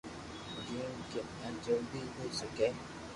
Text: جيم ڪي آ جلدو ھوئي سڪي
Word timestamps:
جيم 0.69 0.93
ڪي 1.11 1.19
آ 1.49 1.51
جلدو 1.65 2.01
ھوئي 2.15 2.31
سڪي 2.39 2.69